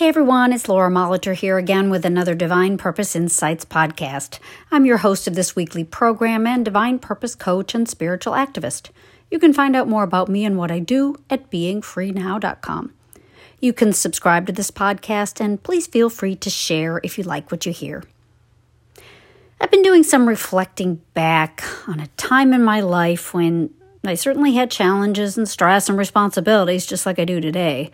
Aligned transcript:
Hey 0.00 0.08
everyone, 0.08 0.54
it's 0.54 0.66
Laura 0.66 0.88
Molitor 0.88 1.34
here 1.34 1.58
again 1.58 1.90
with 1.90 2.06
another 2.06 2.34
Divine 2.34 2.78
Purpose 2.78 3.14
Insights 3.14 3.66
podcast. 3.66 4.38
I'm 4.72 4.86
your 4.86 4.96
host 4.96 5.28
of 5.28 5.34
this 5.34 5.54
weekly 5.54 5.84
program 5.84 6.46
and 6.46 6.64
Divine 6.64 6.98
Purpose 6.98 7.34
coach 7.34 7.74
and 7.74 7.86
spiritual 7.86 8.32
activist. 8.32 8.88
You 9.30 9.38
can 9.38 9.52
find 9.52 9.76
out 9.76 9.88
more 9.88 10.02
about 10.02 10.30
me 10.30 10.42
and 10.46 10.56
what 10.56 10.70
I 10.70 10.78
do 10.78 11.16
at 11.28 11.50
beingfreenow.com. 11.50 12.94
You 13.60 13.74
can 13.74 13.92
subscribe 13.92 14.46
to 14.46 14.54
this 14.54 14.70
podcast 14.70 15.38
and 15.38 15.62
please 15.62 15.86
feel 15.86 16.08
free 16.08 16.34
to 16.34 16.48
share 16.48 17.02
if 17.04 17.18
you 17.18 17.24
like 17.24 17.50
what 17.50 17.66
you 17.66 17.72
hear. 17.72 18.02
I've 19.60 19.70
been 19.70 19.82
doing 19.82 20.02
some 20.02 20.26
reflecting 20.26 21.02
back 21.12 21.62
on 21.86 22.00
a 22.00 22.06
time 22.16 22.54
in 22.54 22.64
my 22.64 22.80
life 22.80 23.34
when 23.34 23.68
I 24.02 24.14
certainly 24.14 24.54
had 24.54 24.70
challenges 24.70 25.36
and 25.36 25.46
stress 25.46 25.90
and 25.90 25.98
responsibilities 25.98 26.86
just 26.86 27.04
like 27.04 27.18
I 27.18 27.26
do 27.26 27.38
today. 27.38 27.90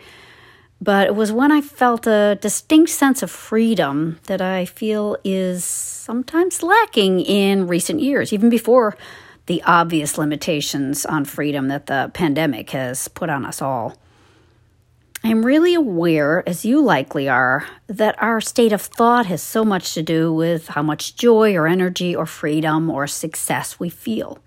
But 0.80 1.06
it 1.06 1.14
was 1.14 1.32
when 1.32 1.50
I 1.50 1.60
felt 1.62 2.06
a 2.06 2.38
distinct 2.40 2.90
sense 2.90 3.22
of 3.22 3.30
freedom 3.30 4.18
that 4.24 4.42
I 4.42 4.66
feel 4.66 5.16
is 5.24 5.64
sometimes 5.64 6.62
lacking 6.62 7.20
in 7.20 7.66
recent 7.66 8.00
years, 8.00 8.32
even 8.32 8.50
before 8.50 8.96
the 9.46 9.62
obvious 9.62 10.18
limitations 10.18 11.06
on 11.06 11.24
freedom 11.24 11.68
that 11.68 11.86
the 11.86 12.10
pandemic 12.12 12.70
has 12.70 13.08
put 13.08 13.30
on 13.30 13.44
us 13.44 13.62
all. 13.62 13.96
I 15.24 15.28
am 15.28 15.46
really 15.46 15.74
aware, 15.74 16.48
as 16.48 16.64
you 16.64 16.80
likely 16.80 17.28
are, 17.28 17.66
that 17.86 18.20
our 18.22 18.40
state 18.40 18.72
of 18.72 18.82
thought 18.82 19.26
has 19.26 19.42
so 19.42 19.64
much 19.64 19.94
to 19.94 20.02
do 20.02 20.32
with 20.32 20.68
how 20.68 20.82
much 20.82 21.16
joy 21.16 21.54
or 21.56 21.66
energy 21.66 22.14
or 22.14 22.26
freedom 22.26 22.90
or 22.90 23.06
success 23.06 23.80
we 23.80 23.88
feel. 23.88 24.38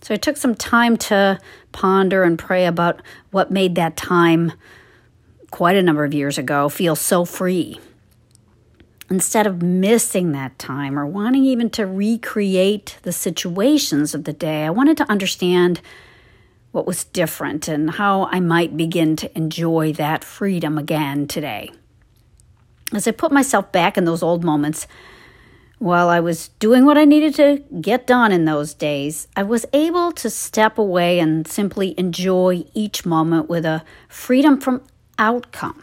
So 0.00 0.14
I 0.14 0.16
took 0.16 0.36
some 0.36 0.54
time 0.54 0.96
to 0.96 1.38
ponder 1.72 2.24
and 2.24 2.38
pray 2.38 2.66
about 2.66 3.02
what 3.30 3.50
made 3.50 3.74
that 3.76 3.96
time 3.96 4.52
quite 5.54 5.76
a 5.76 5.82
number 5.84 6.04
of 6.04 6.12
years 6.12 6.36
ago 6.36 6.68
feel 6.68 6.96
so 6.96 7.24
free. 7.24 7.78
Instead 9.08 9.46
of 9.46 9.62
missing 9.62 10.32
that 10.32 10.58
time 10.58 10.98
or 10.98 11.06
wanting 11.06 11.44
even 11.44 11.70
to 11.70 11.86
recreate 11.86 12.98
the 13.02 13.12
situations 13.12 14.16
of 14.16 14.24
the 14.24 14.32
day, 14.32 14.64
I 14.64 14.70
wanted 14.70 14.96
to 14.96 15.08
understand 15.08 15.80
what 16.72 16.88
was 16.88 17.04
different 17.04 17.68
and 17.68 17.92
how 17.92 18.24
I 18.32 18.40
might 18.40 18.76
begin 18.76 19.14
to 19.14 19.38
enjoy 19.38 19.92
that 19.92 20.24
freedom 20.24 20.76
again 20.76 21.28
today. 21.28 21.70
As 22.92 23.06
I 23.06 23.12
put 23.12 23.30
myself 23.30 23.70
back 23.70 23.96
in 23.96 24.06
those 24.06 24.24
old 24.24 24.42
moments, 24.42 24.88
while 25.78 26.08
I 26.08 26.18
was 26.18 26.48
doing 26.58 26.84
what 26.84 26.98
I 26.98 27.04
needed 27.04 27.36
to 27.36 27.62
get 27.80 28.08
done 28.08 28.32
in 28.32 28.44
those 28.44 28.74
days, 28.74 29.28
I 29.36 29.44
was 29.44 29.66
able 29.72 30.10
to 30.10 30.30
step 30.30 30.78
away 30.78 31.20
and 31.20 31.46
simply 31.46 31.94
enjoy 31.96 32.64
each 32.74 33.06
moment 33.06 33.48
with 33.48 33.64
a 33.64 33.84
freedom 34.08 34.60
from 34.60 34.82
outcome. 35.18 35.82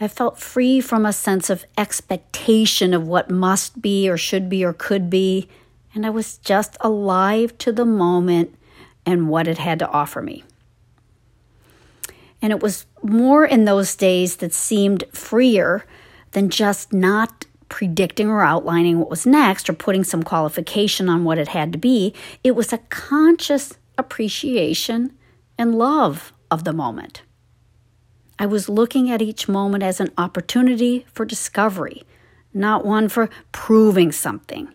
I 0.00 0.08
felt 0.08 0.38
free 0.38 0.80
from 0.80 1.06
a 1.06 1.12
sense 1.12 1.50
of 1.50 1.64
expectation 1.78 2.92
of 2.92 3.06
what 3.06 3.30
must 3.30 3.80
be 3.80 4.08
or 4.08 4.16
should 4.16 4.48
be 4.48 4.64
or 4.64 4.72
could 4.72 5.08
be, 5.08 5.48
and 5.94 6.04
I 6.04 6.10
was 6.10 6.38
just 6.38 6.76
alive 6.80 7.56
to 7.58 7.72
the 7.72 7.84
moment 7.84 8.54
and 9.06 9.28
what 9.28 9.46
it 9.46 9.58
had 9.58 9.78
to 9.78 9.88
offer 9.88 10.20
me. 10.20 10.44
And 12.42 12.52
it 12.52 12.62
was 12.62 12.86
more 13.02 13.44
in 13.44 13.64
those 13.64 13.94
days 13.94 14.36
that 14.36 14.52
seemed 14.52 15.04
freer 15.12 15.86
than 16.32 16.50
just 16.50 16.92
not 16.92 17.46
predicting 17.68 18.28
or 18.28 18.42
outlining 18.42 18.98
what 18.98 19.08
was 19.10 19.24
next 19.24 19.68
or 19.70 19.72
putting 19.72 20.04
some 20.04 20.22
qualification 20.22 21.08
on 21.08 21.24
what 21.24 21.38
it 21.38 21.48
had 21.48 21.72
to 21.72 21.78
be. 21.78 22.12
It 22.42 22.54
was 22.54 22.72
a 22.72 22.78
conscious 22.78 23.74
appreciation 23.96 25.16
and 25.56 25.74
love 25.74 26.32
of 26.50 26.64
the 26.64 26.72
moment. 26.72 27.22
I 28.38 28.46
was 28.46 28.68
looking 28.68 29.10
at 29.10 29.22
each 29.22 29.48
moment 29.48 29.84
as 29.84 30.00
an 30.00 30.10
opportunity 30.18 31.06
for 31.12 31.24
discovery, 31.24 32.02
not 32.52 32.84
one 32.84 33.08
for 33.08 33.30
proving 33.52 34.10
something. 34.10 34.68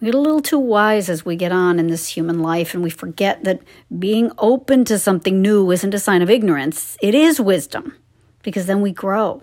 We 0.00 0.06
get 0.06 0.14
a 0.14 0.20
little 0.20 0.42
too 0.42 0.58
wise 0.58 1.08
as 1.08 1.24
we 1.24 1.36
get 1.36 1.52
on 1.52 1.78
in 1.78 1.86
this 1.86 2.08
human 2.08 2.40
life, 2.40 2.74
and 2.74 2.82
we 2.82 2.90
forget 2.90 3.44
that 3.44 3.62
being 3.98 4.30
open 4.36 4.84
to 4.84 4.98
something 4.98 5.40
new 5.40 5.70
isn't 5.70 5.94
a 5.94 5.98
sign 5.98 6.20
of 6.20 6.28
ignorance. 6.28 6.98
It 7.00 7.14
is 7.14 7.40
wisdom, 7.40 7.96
because 8.42 8.66
then 8.66 8.82
we 8.82 8.92
grow. 8.92 9.42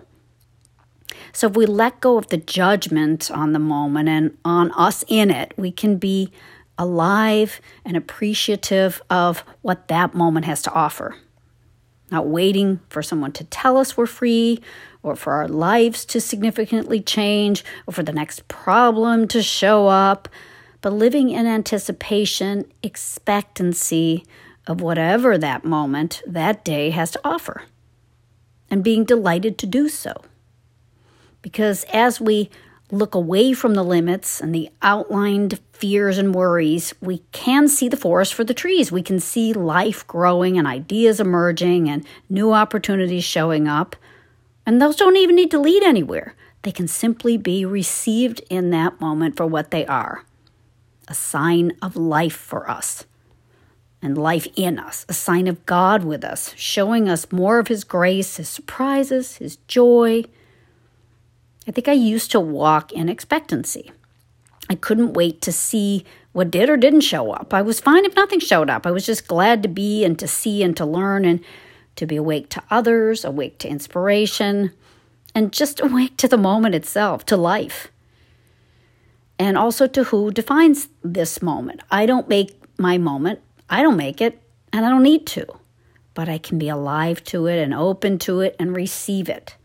So 1.32 1.48
if 1.48 1.56
we 1.56 1.66
let 1.66 2.00
go 2.00 2.16
of 2.16 2.28
the 2.28 2.36
judgment 2.36 3.28
on 3.28 3.52
the 3.52 3.58
moment 3.58 4.08
and 4.08 4.38
on 4.44 4.70
us 4.72 5.02
in 5.08 5.32
it, 5.32 5.52
we 5.56 5.72
can 5.72 5.96
be 5.96 6.30
alive 6.78 7.60
and 7.84 7.96
appreciative 7.96 9.02
of 9.10 9.44
what 9.62 9.88
that 9.88 10.14
moment 10.14 10.46
has 10.46 10.62
to 10.62 10.72
offer 10.72 11.16
not 12.14 12.26
waiting 12.28 12.80
for 12.88 13.02
someone 13.02 13.32
to 13.32 13.44
tell 13.44 13.76
us 13.76 13.96
we're 13.96 14.06
free 14.06 14.60
or 15.02 15.16
for 15.16 15.34
our 15.34 15.48
lives 15.48 16.04
to 16.06 16.20
significantly 16.20 17.00
change 17.00 17.64
or 17.86 17.92
for 17.92 18.02
the 18.02 18.12
next 18.12 18.46
problem 18.48 19.28
to 19.28 19.42
show 19.42 19.88
up, 19.88 20.28
but 20.80 20.92
living 20.92 21.30
in 21.30 21.46
anticipation, 21.46 22.64
expectancy 22.82 24.24
of 24.66 24.80
whatever 24.80 25.36
that 25.36 25.64
moment, 25.64 26.22
that 26.26 26.64
day 26.64 26.90
has 26.90 27.10
to 27.10 27.20
offer, 27.24 27.64
and 28.70 28.84
being 28.84 29.04
delighted 29.04 29.58
to 29.58 29.66
do 29.66 29.88
so. 29.88 30.14
Because 31.42 31.84
as 31.92 32.20
we 32.20 32.48
look 32.94 33.14
away 33.14 33.52
from 33.52 33.74
the 33.74 33.82
limits 33.82 34.40
and 34.40 34.54
the 34.54 34.70
outlined 34.80 35.60
fears 35.72 36.18
and 36.18 36.34
worries, 36.34 36.94
we 37.00 37.18
can 37.32 37.68
see 37.68 37.88
the 37.88 37.96
forest 37.96 38.32
for 38.34 38.44
the 38.44 38.54
trees. 38.54 38.90
We 38.90 39.02
can 39.02 39.20
see 39.20 39.52
life 39.52 40.06
growing 40.06 40.56
and 40.56 40.66
ideas 40.66 41.20
emerging 41.20 41.88
and 41.90 42.06
new 42.28 42.52
opportunities 42.52 43.24
showing 43.24 43.68
up. 43.68 43.96
And 44.64 44.80
those 44.80 44.96
don't 44.96 45.16
even 45.16 45.36
need 45.36 45.50
to 45.50 45.58
lead 45.58 45.82
anywhere. 45.82 46.34
They 46.62 46.72
can 46.72 46.88
simply 46.88 47.36
be 47.36 47.64
received 47.64 48.40
in 48.48 48.70
that 48.70 49.00
moment 49.00 49.36
for 49.36 49.46
what 49.46 49.70
they 49.70 49.86
are 49.86 50.24
a 51.06 51.14
sign 51.14 51.70
of 51.82 51.96
life 51.96 52.34
for 52.34 52.70
us 52.70 53.04
and 54.00 54.16
life 54.16 54.46
in 54.56 54.78
us, 54.78 55.04
a 55.06 55.12
sign 55.12 55.46
of 55.46 55.66
God 55.66 56.02
with 56.02 56.24
us, 56.24 56.54
showing 56.56 57.10
us 57.10 57.30
more 57.30 57.58
of 57.58 57.68
His 57.68 57.84
grace, 57.84 58.38
His 58.38 58.48
surprises, 58.48 59.36
His 59.36 59.56
joy 59.68 60.24
I 61.66 61.70
think 61.70 61.88
I 61.88 61.92
used 61.92 62.30
to 62.32 62.40
walk 62.40 62.92
in 62.92 63.08
expectancy. 63.08 63.90
I 64.68 64.74
couldn't 64.74 65.14
wait 65.14 65.40
to 65.42 65.52
see 65.52 66.04
what 66.32 66.50
did 66.50 66.68
or 66.68 66.76
didn't 66.76 67.02
show 67.02 67.32
up. 67.32 67.54
I 67.54 67.62
was 67.62 67.80
fine 67.80 68.04
if 68.04 68.16
nothing 68.16 68.40
showed 68.40 68.68
up. 68.68 68.86
I 68.86 68.90
was 68.90 69.06
just 69.06 69.28
glad 69.28 69.62
to 69.62 69.68
be 69.68 70.04
and 70.04 70.18
to 70.18 70.26
see 70.26 70.62
and 70.62 70.76
to 70.76 70.84
learn 70.84 71.24
and 71.24 71.40
to 71.96 72.06
be 72.06 72.16
awake 72.16 72.48
to 72.50 72.62
others, 72.70 73.24
awake 73.24 73.58
to 73.58 73.68
inspiration, 73.68 74.72
and 75.34 75.52
just 75.52 75.80
awake 75.80 76.16
to 76.18 76.28
the 76.28 76.36
moment 76.36 76.74
itself, 76.74 77.24
to 77.26 77.36
life. 77.36 77.88
And 79.38 79.56
also 79.56 79.86
to 79.86 80.04
who 80.04 80.30
defines 80.30 80.88
this 81.02 81.40
moment. 81.42 81.80
I 81.90 82.06
don't 82.06 82.28
make 82.28 82.60
my 82.78 82.98
moment, 82.98 83.40
I 83.70 83.82
don't 83.82 83.96
make 83.96 84.20
it, 84.20 84.40
and 84.72 84.84
I 84.84 84.90
don't 84.90 85.02
need 85.02 85.26
to. 85.28 85.46
But 86.14 86.28
I 86.28 86.38
can 86.38 86.58
be 86.58 86.68
alive 86.68 87.22
to 87.24 87.46
it 87.46 87.58
and 87.58 87.74
open 87.74 88.18
to 88.20 88.40
it 88.40 88.56
and 88.58 88.74
receive 88.74 89.28
it. 89.28 89.56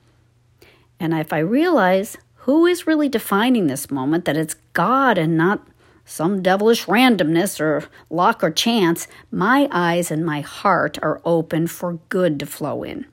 And 0.99 1.13
if 1.13 1.31
I 1.31 1.39
realize 1.39 2.17
who 2.43 2.65
is 2.65 2.87
really 2.87 3.09
defining 3.09 3.67
this 3.67 3.89
moment, 3.89 4.25
that 4.25 4.37
it's 4.37 4.55
God 4.73 5.17
and 5.17 5.37
not 5.37 5.65
some 6.03 6.41
devilish 6.41 6.85
randomness 6.85 7.59
or 7.59 7.87
luck 8.09 8.43
or 8.43 8.51
chance, 8.51 9.07
my 9.31 9.69
eyes 9.71 10.11
and 10.11 10.25
my 10.25 10.41
heart 10.41 10.97
are 11.01 11.21
open 11.23 11.67
for 11.67 11.99
good 12.09 12.39
to 12.39 12.45
flow 12.45 12.83
in. 12.83 13.05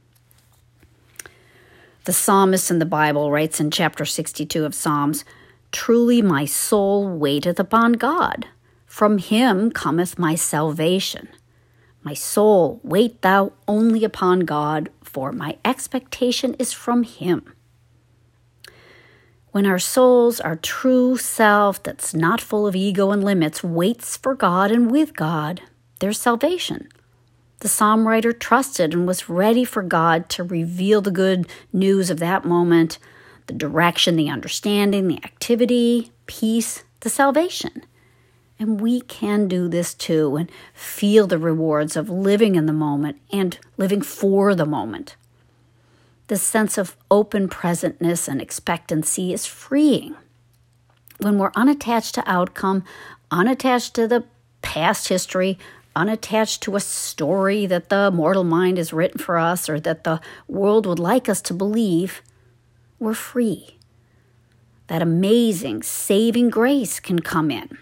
The 2.05 2.13
psalmist 2.13 2.71
in 2.71 2.79
the 2.79 2.87
Bible 2.87 3.31
writes 3.31 3.61
in 3.61 3.71
chapter 3.71 4.05
62 4.05 4.65
of 4.65 4.75
Psalms 4.75 5.25
Truly 5.73 6.23
my 6.23 6.45
soul 6.45 7.09
waiteth 7.09 7.61
upon 7.61 7.95
God. 7.95 8.47
From 8.87 9.19
him 9.19 9.71
cometh 9.71 10.19
my 10.19 10.35
salvation. 10.35 11.29
My 12.03 12.15
soul, 12.15 12.81
wait 12.83 13.21
thou 13.23 13.53
only 13.67 14.05
upon 14.05 14.41
God, 14.41 14.89
for 15.03 15.33
my 15.33 15.59
expectation 15.65 16.55
is 16.55 16.73
from 16.73 17.03
him 17.03 17.53
when 19.57 19.65
our 19.65 19.79
souls, 19.79 20.39
our 20.39 20.57
true 20.57 21.17
self 21.17 21.83
that's 21.83 22.13
not 22.13 22.43
full 22.43 22.67
of 22.67 22.77
ego 22.77 23.11
and 23.11 23.25
limits, 23.25 23.65
waits 23.65 24.19
for 24.19 24.35
God 24.35 24.71
and 24.71 24.91
with 24.91 25.17
God, 25.17 25.63
there's 25.99 26.21
salvation. 26.21 26.91
The 27.61 27.69
psalm 27.69 28.07
writer 28.07 28.35
trusted 28.35 28.93
and 28.93 29.07
was 29.07 29.31
ready 29.31 29.65
for 29.65 29.83
God 29.83 30.29
to 30.29 30.45
reveal 30.45 31.01
the 31.01 31.11
good 31.11 31.49
news 31.73 32.11
of 32.11 32.19
that 32.19 32.45
moment, 32.45 32.99
the 33.47 33.55
direction, 33.55 34.17
the 34.17 34.29
understanding, 34.29 35.09
the 35.09 35.25
activity, 35.25 36.13
peace, 36.27 36.85
the 37.01 37.09
salvation. 37.09 37.83
And 38.59 38.79
we 38.79 39.01
can 39.01 39.49
do 39.49 39.69
this 39.69 39.95
too 39.95 40.37
and 40.37 40.51
feel 40.75 41.27
the 41.27 41.39
rewards 41.39 41.97
of 41.97 42.11
living 42.11 42.57
in 42.57 42.67
the 42.67 42.75
moment 42.75 43.23
and 43.33 43.59
living 43.79 44.03
for 44.03 44.55
the 44.55 44.67
moment. 44.67 45.17
This 46.29 46.43
sense 46.43 46.77
of 46.77 46.97
open 47.11 47.49
presentness 47.49 48.27
and 48.27 48.41
expectancy 48.43 49.33
is 49.33 49.47
freeing. 49.47 50.17
When 51.19 51.39
we're 51.39 51.53
unattached 51.55 52.15
to 52.17 52.31
outcome, 52.31 52.85
unattached 53.31 53.95
to 53.95 54.09
the 54.09 54.25
past 54.61 55.09
history, 55.09 55.59
unattached 55.95 56.63
to 56.63 56.77
a 56.77 56.81
story 56.81 57.65
that 57.67 57.89
the 57.89 58.11
mortal 58.11 58.45
mind 58.45 58.77
has 58.77 58.93
written 58.93 59.19
for 59.19 59.39
us 59.39 59.69
or 59.69 59.81
that 59.81 60.05
the 60.05 60.21
world 60.49 60.85
would 60.85 60.99
like 60.99 61.29
us 61.29 61.41
to 61.43 61.55
believe, 61.55 62.23
we're 62.99 63.15
free. 63.15 63.79
That 64.89 65.03
amazing 65.03 65.83
saving 65.83 66.51
grace 66.51 67.01
can 67.01 67.21
come 67.21 67.51
in. 67.51 67.79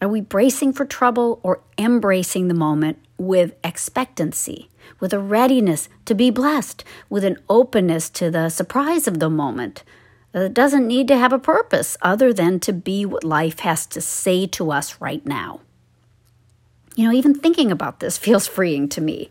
Are 0.00 0.08
we 0.08 0.20
bracing 0.20 0.72
for 0.72 0.84
trouble 0.84 1.40
or 1.42 1.62
embracing 1.78 2.48
the 2.48 2.54
moment 2.54 2.98
with 3.22 3.54
expectancy, 3.64 4.68
with 5.00 5.12
a 5.12 5.18
readiness 5.18 5.88
to 6.04 6.14
be 6.14 6.30
blessed, 6.30 6.84
with 7.08 7.24
an 7.24 7.38
openness 7.48 8.10
to 8.10 8.30
the 8.30 8.48
surprise 8.48 9.06
of 9.06 9.20
the 9.20 9.30
moment? 9.30 9.84
Uh, 10.34 10.40
it 10.40 10.54
doesn't 10.54 10.86
need 10.86 11.08
to 11.08 11.16
have 11.16 11.32
a 11.32 11.38
purpose 11.38 11.96
other 12.02 12.32
than 12.32 12.58
to 12.60 12.72
be 12.72 13.04
what 13.04 13.24
life 13.24 13.60
has 13.60 13.86
to 13.86 14.00
say 14.00 14.46
to 14.46 14.70
us 14.70 15.00
right 15.00 15.24
now. 15.26 15.60
You 16.94 17.06
know, 17.06 17.14
even 17.14 17.34
thinking 17.34 17.70
about 17.70 18.00
this 18.00 18.18
feels 18.24 18.46
freeing 18.46 18.88
to 18.90 19.00
me. 19.00 19.30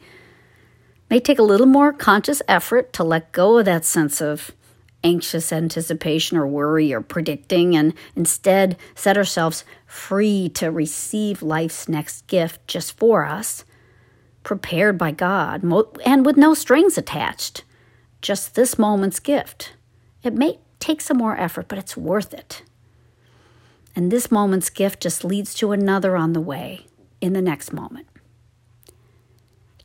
May 1.10 1.20
take 1.20 1.40
a 1.40 1.44
little 1.44 1.68
more 1.68 1.92
conscious 1.92 2.42
effort 2.48 2.94
to 2.94 3.04
let 3.04 3.34
go 3.34 3.58
of 3.58 3.66
that 3.66 3.84
sense 3.84 4.22
of 4.22 4.52
anxious 5.04 5.52
anticipation 5.52 6.38
or 6.38 6.48
worry 6.48 6.94
or 6.94 7.02
predicting 7.02 7.76
and 7.76 7.94
instead 8.16 8.78
set 8.96 9.18
ourselves 9.18 9.66
free 9.86 10.50
to 10.50 10.72
receive 10.72 11.42
life's 11.42 11.90
next 11.90 12.28
gift 12.28 12.66
just 12.68 12.98
for 12.98 13.26
us, 13.26 13.66
prepared 14.44 14.98
by 14.98 15.12
God 15.12 15.64
and 16.06 16.26
with 16.26 16.38
no 16.38 16.54
strings 16.54 16.98
attached. 16.98 17.64
Just 18.22 18.56
this 18.56 18.78
moment's 18.78 19.20
gift. 19.20 19.74
It 20.24 20.34
may 20.34 20.60
take 20.80 21.02
some 21.02 21.18
more 21.18 21.38
effort, 21.38 21.68
but 21.68 21.78
it's 21.78 21.98
worth 21.98 22.34
it. 22.34 22.64
And 23.96 24.12
this 24.12 24.32
moment's 24.32 24.70
gift 24.70 25.02
just 25.02 25.24
leads 25.24 25.54
to 25.56 25.72
another 25.72 26.16
on 26.16 26.34
the 26.34 26.42
way 26.42 26.86
in 27.20 27.34
the 27.34 27.42
next 27.42 27.74
moment. 27.74 28.08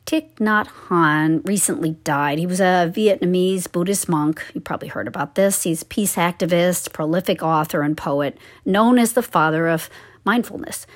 Thich 0.05 0.35
Nhat 0.35 0.67
Hanh 0.87 1.45
recently 1.45 1.91
died. 2.05 2.39
He 2.39 2.47
was 2.47 2.61
a 2.61 2.89
Vietnamese 2.95 3.69
Buddhist 3.69 4.07
monk. 4.07 4.41
You 4.53 4.61
probably 4.61 4.87
heard 4.87 5.07
about 5.07 5.35
this. 5.35 5.63
He's 5.63 5.81
a 5.81 5.85
peace 5.85 6.15
activist, 6.15 6.93
prolific 6.93 7.43
author, 7.43 7.81
and 7.81 7.97
poet, 7.97 8.37
known 8.63 8.97
as 8.97 9.13
the 9.13 9.21
father 9.21 9.67
of 9.67 9.89
mindfulness. 10.23 10.87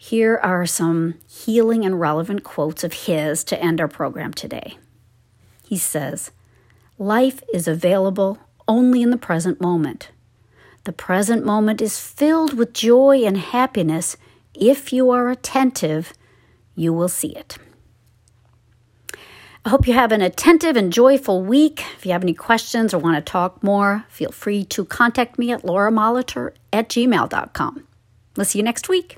Here 0.00 0.38
are 0.44 0.64
some 0.64 1.16
healing 1.28 1.84
and 1.84 1.98
relevant 2.00 2.44
quotes 2.44 2.84
of 2.84 2.92
his 2.92 3.42
to 3.44 3.60
end 3.60 3.80
our 3.80 3.88
program 3.88 4.32
today. 4.32 4.78
He 5.66 5.76
says, 5.76 6.30
Life 6.98 7.42
is 7.52 7.66
available 7.66 8.38
only 8.68 9.02
in 9.02 9.10
the 9.10 9.18
present 9.18 9.60
moment. 9.60 10.10
The 10.84 10.92
present 10.92 11.44
moment 11.44 11.82
is 11.82 11.98
filled 11.98 12.54
with 12.54 12.72
joy 12.72 13.24
and 13.24 13.36
happiness. 13.36 14.16
If 14.54 14.92
you 14.92 15.10
are 15.10 15.28
attentive, 15.30 16.14
you 16.76 16.92
will 16.92 17.08
see 17.08 17.34
it. 17.36 17.58
I 19.64 19.70
hope 19.70 19.88
you 19.88 19.94
have 19.94 20.12
an 20.12 20.22
attentive 20.22 20.76
and 20.76 20.92
joyful 20.92 21.42
week. 21.42 21.84
If 21.96 22.06
you 22.06 22.12
have 22.12 22.22
any 22.22 22.34
questions 22.34 22.94
or 22.94 22.98
want 22.98 23.16
to 23.16 23.32
talk 23.32 23.62
more, 23.64 24.04
feel 24.08 24.30
free 24.30 24.64
to 24.66 24.84
contact 24.84 25.38
me 25.38 25.50
at 25.50 25.62
lauramolitor 25.62 26.52
at 26.72 26.88
gmail.com. 26.88 27.86
We'll 28.36 28.46
see 28.46 28.60
you 28.60 28.64
next 28.64 28.88
week. 28.88 29.17